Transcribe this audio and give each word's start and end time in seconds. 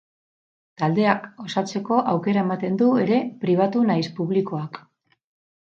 Taldeak 0.81 1.27
osatzeko 1.43 1.99
aukera 2.13 2.45
ematen 2.45 2.79
du 2.83 2.89
ere, 3.05 3.21
pribatu 3.45 3.85
naiz 3.91 4.05
publikoak. 4.23 4.85